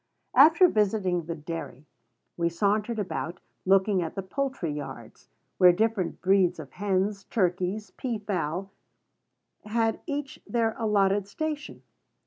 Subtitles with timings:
[0.33, 1.85] After visiting the dairy,
[2.35, 8.17] we sauntered about, looking at the poultry yards, where different breeds of hens, turkeys, pea
[8.17, 8.71] fowl,
[9.63, 11.83] had each their allotted station.